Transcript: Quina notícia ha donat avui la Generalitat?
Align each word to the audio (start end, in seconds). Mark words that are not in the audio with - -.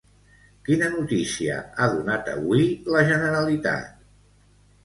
Quina 0.69 0.87
notícia 0.93 1.59
ha 1.77 1.87
donat 1.97 2.31
avui 2.39 2.65
la 2.97 3.07
Generalitat? 3.13 3.93